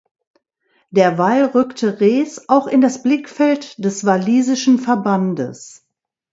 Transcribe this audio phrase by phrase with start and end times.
[0.89, 5.85] Derweil rückte Rees auch in das Blickfeld des walisischen Verbandes.